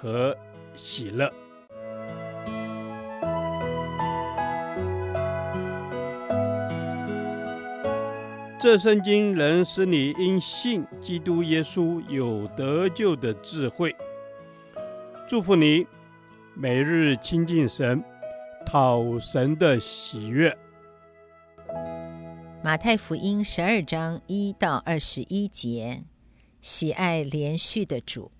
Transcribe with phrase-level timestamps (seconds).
[0.00, 0.34] 和
[0.74, 1.30] 喜乐。
[8.58, 13.94] 这圣经能使你因信基督耶稣有得救的智慧。
[15.28, 15.86] 祝福你，
[16.54, 18.02] 每日亲近神，
[18.66, 20.56] 讨神的喜悦。
[22.62, 26.02] 马太福音十二章一到二十一节，
[26.60, 28.30] 喜爱连续的主。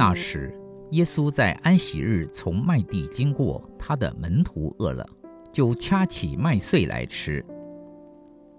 [0.00, 0.50] 那时，
[0.92, 5.06] 耶稣在安息日从麦地经过，他的门徒饿了，
[5.52, 7.44] 就掐起麦穗来吃。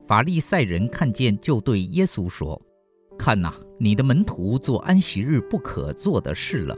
[0.05, 2.61] 法利赛人看见，就对耶稣说
[3.17, 6.77] ：“看哪，你的门徒做安息日不可做的事了。”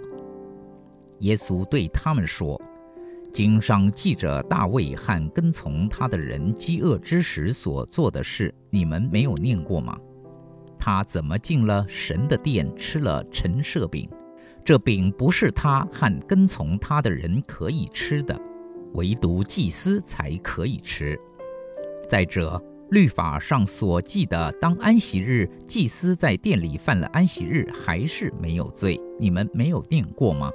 [1.19, 2.57] 耶稣对他们说
[3.33, 9.99] ：“经上记着大卫和跟从他的人饥饿之时所做的事，你们没有念过吗？
[10.77, 14.09] 他怎么进了神的殿，吃了陈设饼？”
[14.65, 18.39] 这饼不是他和跟从他的人可以吃的，
[18.93, 21.19] 唯独祭司才可以吃。
[22.07, 28.99] 再者，律法上所记的，当安息日，祭司在殿里犯了安息日，还是没有罪。
[29.19, 30.49] 你们没有念过吗？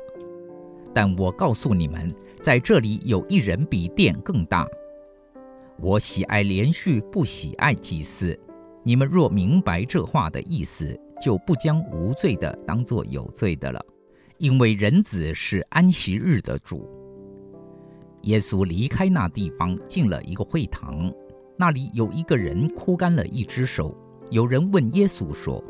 [0.94, 2.10] 但我告诉你们，
[2.42, 4.66] 在这里有一人比殿更大。
[5.80, 8.38] 我喜爱连续，不喜爱祭司。
[8.82, 13.84] 你们若明白这话的意思，就不将无罪的当作有罪的了。
[14.38, 16.88] 因为人子是安息日的主。
[18.22, 21.12] 耶稣离开那地方，进了一个会堂，
[21.56, 23.96] 那里有一个人枯干了一只手。
[24.30, 25.62] 有人问耶稣说：“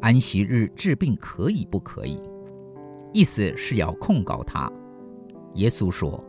[0.00, 2.18] 安息日治病可以不可以？”
[3.12, 4.70] 意思是要控告他。
[5.54, 6.22] 耶稣说：“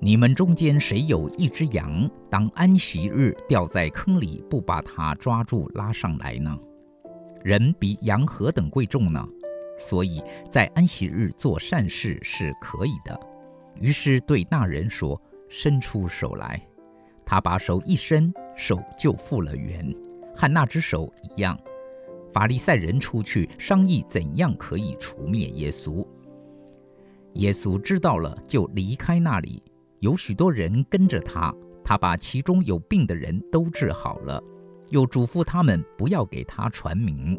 [0.00, 6.58] 你们中间谁有一只羊，当安息日掉在坑里，不把它抓住拉上来呢？
[7.42, 9.26] 人比羊何等贵重呢？”
[9.78, 13.18] 所以在安息日做善事是可以的。
[13.80, 16.60] 于是对那人说：“伸出手来。”
[17.26, 19.94] 他把手一伸，手就复了原，
[20.34, 21.58] 和那只手一样。
[22.32, 26.06] 法利赛人出去商议怎样可以除灭耶稣。
[27.34, 29.62] 耶稣知道了，就离开那里。
[30.00, 34.42] 有许多人跟着他，他把其中有病的人都治好了，
[34.90, 37.38] 又嘱咐他们不要给他传名。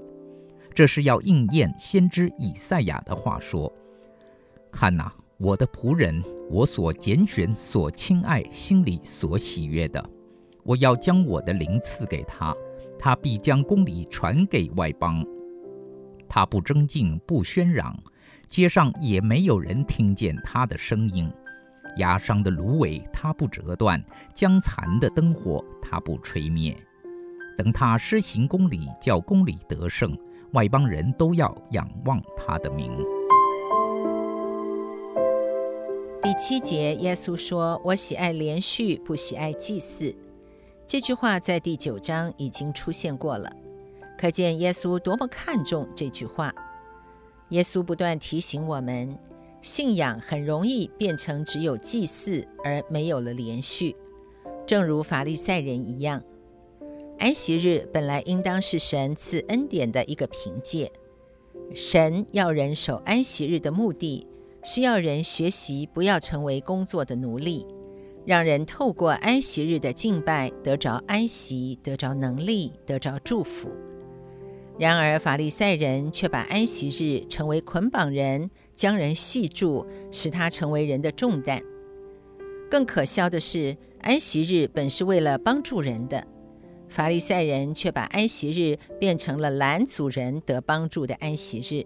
[0.77, 3.73] 这是要应验先知以赛亚的话说
[4.71, 10.07] ：“看哪，我的仆人，我所拣选、所亲爱、心里所喜悦的，
[10.61, 12.55] 我要将我的灵赐给他，
[12.99, 15.25] 他必将公理传给外邦。
[16.29, 17.97] 他不争竞，不喧嚷，
[18.47, 21.27] 街上也没有人听见他的声音。
[21.95, 23.99] 压伤的芦苇，他不折断；
[24.35, 26.77] 将残的灯火，他不吹灭。
[27.57, 30.15] 等他施行公理，叫公理得胜。”
[30.53, 32.91] 外邦人都要仰望他的名。
[36.22, 40.13] 第七节，耶稣说：“我喜爱连续，不喜爱祭祀。”
[40.88, 43.52] 这句话在第九章已经出现过了，
[44.18, 46.53] 可见耶稣多么看重这句话。
[47.50, 49.18] 耶稣不断提醒我们，
[49.62, 53.96] 信仰很容易变成只有祭祀而没有了连续，
[54.66, 56.22] 正如法利赛人一样。
[57.19, 60.92] 安息日本来应当是神赐恩典的一个凭借。
[61.74, 64.27] 神要人守安息日的目的，
[64.63, 67.65] 是要人学习不要成为工作的奴隶，
[68.25, 73.69] 让人透过安息日的敬拜得着安息，得着能力，得着祝福。
[74.77, 81.59] 然而法利赛人却把安息日成为捆绑人，将人系住，使他成为人的重担。
[82.69, 86.24] 更可笑的是，安息日本是为了帮助人的。
[86.88, 91.86] 法利赛人却把安息日变成了拦阻人得帮助的安息日，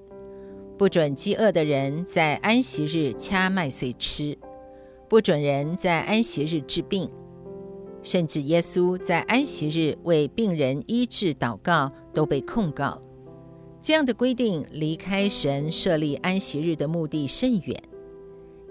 [0.78, 4.38] 不准饥饿的人在安息日掐麦穗吃，
[5.10, 7.10] 不准人在安息日治病，
[8.04, 13.02] 甚至耶稣在安息日为病人医治祷告，都被控告。
[13.82, 17.84] 这样的规定离开神设立安息日的目的甚远，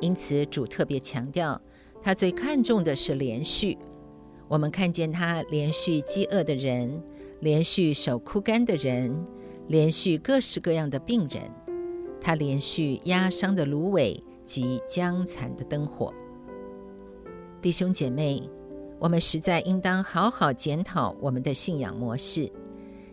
[0.01, 1.61] 因此主特别强调，
[2.01, 3.77] 他最看重的是连续。
[4.51, 7.01] 我们看见他连续饥饿的人，
[7.39, 9.25] 连续手枯干的人，
[9.69, 11.43] 连续各式各样的病人，
[12.21, 16.13] 他连续压伤的芦苇及将残的灯火。
[17.61, 18.43] 弟兄姐妹，
[18.99, 22.51] 我们实在应当好好检讨我们的信仰模式。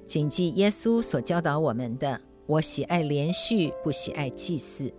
[0.08, 4.92] 谨记耶稣所教导我们的：我喜爱连续，不喜爱祭祀。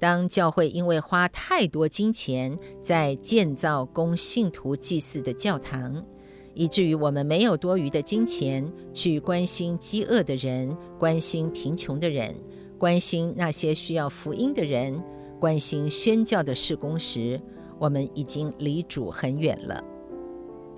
[0.00, 6.02] 当教会因为花太多金钱在建造供信徒祭祀的教堂，
[6.54, 12.34] 以至于我们没有多余的金钱去关心饥饿的人、关心贫穷的人、
[12.78, 14.98] 关心那些需要福音的人、
[15.38, 17.38] 关心宣教的事工时，
[17.78, 19.84] 我们已经离主很远了。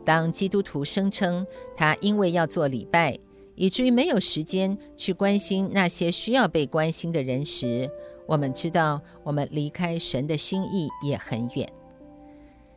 [0.05, 1.47] 当基督徒声称
[1.77, 3.17] 他因为要做礼拜，
[3.55, 7.89] 以至于没有时间去关心那些需要被关心的人时，
[8.33, 11.71] 我们知道我们离开神的心意也很远。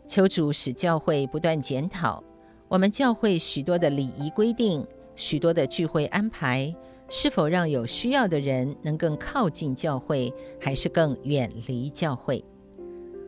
[0.06, 2.22] 求主使教会不断检讨
[2.68, 4.86] 我们教会许多的礼仪规定、
[5.16, 6.76] 许多的聚会安排，
[7.08, 12.44] 是否让有需要的人能更靠近教会，还是更远离教会？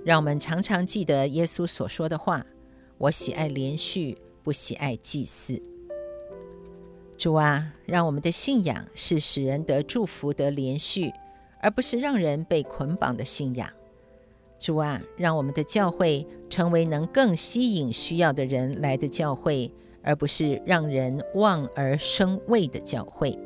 [0.04, 2.46] 让我们常常记得耶稣所说的话。
[2.98, 5.62] 我喜爱连续，不喜爱祭祀。
[7.16, 11.14] 主啊，让我们的信仰是使人得祝福、得连续，
[11.62, 13.70] 而不是让人被捆绑的信仰。
[14.60, 19.72] 主啊，让我们的教会成为能更吸引需要的人来的教会，
[20.02, 23.38] 而不是让人望而生畏的教会。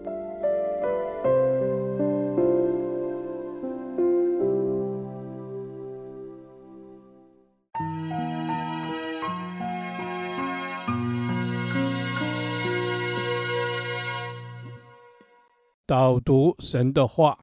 [15.86, 17.38] 导读神的话，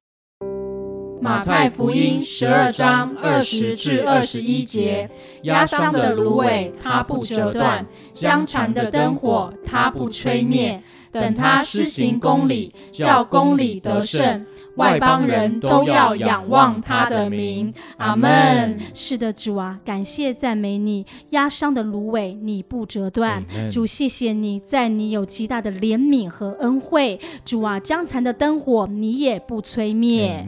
[1.21, 5.09] 马太福音十二章二十至二十一节：
[5.43, 10.81] 压伤的芦苇，它不折断；将残的灯火，它不吹灭。
[11.11, 14.45] 等他施行公理，叫公理得胜。
[14.79, 18.79] 外邦人都要仰望他的名，阿门。
[18.93, 23.43] 是的，主啊，感谢赞美你，压伤的芦苇你不折断。
[23.69, 27.19] 主，谢谢你在你有极大的怜悯和恩惠。
[27.43, 30.45] 主啊，将残的灯火你也不吹灭。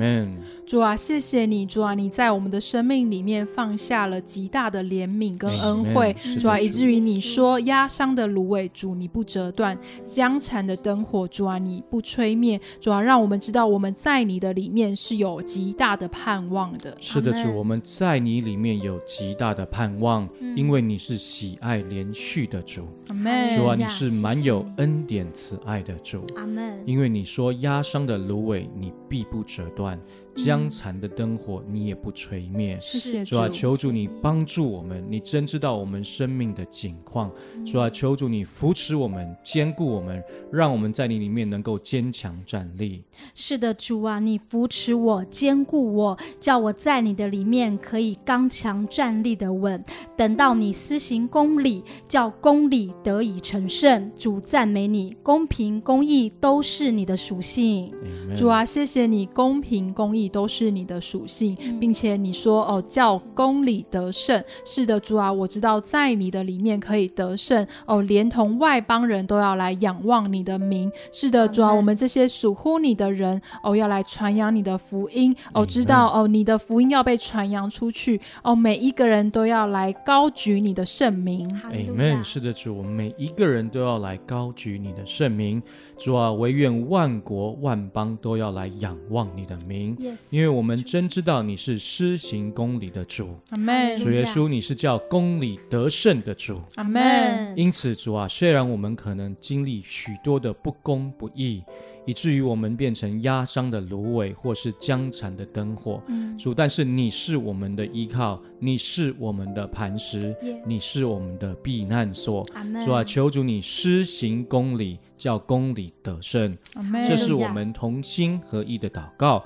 [0.65, 6.15] 主啊，谢谢你，主啊，你在我们的生命里面放下了极大的怜悯跟恩惠。
[6.39, 9.75] 主啊，以至于你说压伤的芦苇，主你不折断；
[10.05, 12.57] 将残的灯火，主啊你不吹灭。
[12.79, 16.95] 主啊，让我们知道我们在你的里面是有极大的盼望的。
[16.99, 22.87] 是的，主，我们在你里面有极大的盼望，因为你是喜爱连续的主。
[23.07, 23.57] 阿门。
[23.57, 26.25] 主啊，你是满有恩典慈爱的主。
[26.35, 26.81] 阿门。
[26.85, 29.99] 因为你说压伤的芦苇，你必不折断。
[30.33, 32.77] 将残的灯火，你也不吹灭。
[32.81, 37.31] 谢谢主啊，求主你帮助我们，你真知道我们生命的景况。
[37.65, 43.03] 主啊，求主你扶持我们，坚固我们，让我们在你里面能够坚强站立。
[43.35, 49.83] 是的，主啊，你扶持我，坚固我，叫我在你的里面可以刚强站立的稳。
[50.15, 54.11] 等到你施行公理，叫公理得以成圣。
[54.15, 57.91] 主赞美你，公平公义都是你的属性。
[58.35, 60.20] 主啊，谢谢你，公平公义。
[60.29, 64.43] 都是你的属性，并且你说哦，叫公理得胜。
[64.65, 70.91] 是的，主啊，我知道在你的里面可以得胜哦，连同外邦人都要来仰望你的名。
[71.11, 81.47] 是的，主啊，我们这些属乎你的人哦，要来传扬你的福音哦，知道哦，你的福音要被传扬出去哦，每一个人都要来高举你的圣名。
[81.71, 82.23] Amen。
[82.23, 85.61] 是的，主，我们每一个人都要来高举你的圣名。
[85.97, 89.95] 主啊，唯愿万国万邦都要来仰望你的名。
[90.29, 93.95] 因为我们真知道你是施行公理的主，阿门。
[93.97, 97.53] 主耶稣，你是叫公理得胜的主，阿门。
[97.55, 101.63] 因此，主啊，虽然我们可能经历许多的不公不义。
[102.07, 106.01] 以至于我们变成压伤的芦苇，或是将残的灯火。
[106.07, 112.43] 嗯、主，但是你是我们的依靠，你是我们的磐石.你是我们的避难所。
[112.83, 116.57] 主啊，求主你施行公理，叫公理得胜。
[116.73, 117.07] Amen.
[117.07, 119.45] 这是我们同心合意的祷告，